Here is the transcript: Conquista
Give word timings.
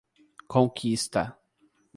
Conquista 0.55 1.23